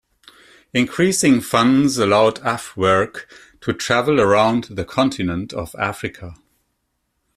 Increasing 0.73 1.41
funds 1.41 1.99
allowed 1.99 2.39
Afewerk 2.39 3.27
to 3.59 3.71
travel 3.71 4.19
around 4.19 4.63
the 4.71 4.83
continent 4.83 5.53
of 5.53 5.75
Africa. 5.77 6.37